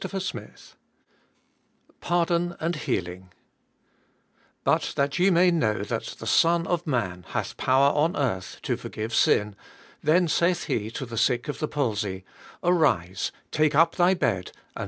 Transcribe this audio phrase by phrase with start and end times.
[0.01, 0.73] Cbapferl*
[2.01, 3.31] PARDON AND HEALING
[4.65, 8.77] Bnt that ye may know that the Son of man hath power on eaiih to
[8.77, 9.55] forgive sin
[10.03, 12.25] ithen saith He to the sick of palsy),
[12.63, 14.79] Arise, take up thy bed and